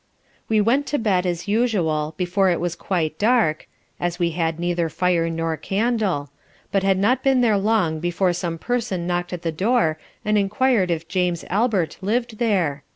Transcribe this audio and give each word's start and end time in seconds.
We 0.49 0.61
went 0.61 0.87
to 0.87 0.97
bed, 0.97 1.27
as 1.27 1.47
usual, 1.47 2.15
before 2.17 2.49
it 2.49 2.59
was 2.59 2.75
quite 2.75 3.19
dark, 3.19 3.67
(as 3.99 4.17
we 4.17 4.31
had 4.31 4.59
neither 4.59 4.89
fire 4.89 5.29
nor 5.29 5.55
candle) 5.57 6.31
but 6.71 6.81
had 6.81 6.97
not 6.97 7.21
been 7.21 7.41
there 7.41 7.59
long 7.59 7.99
before 7.99 8.33
some 8.33 8.57
person 8.57 9.05
knocked 9.05 9.31
at 9.31 9.43
the 9.43 9.51
door 9.51 9.99
& 10.11 10.25
enquir'd 10.25 10.89
if 10.89 11.07
James 11.07 11.45
Albert 11.51 11.99
lived 12.01 12.39
there? 12.39 12.83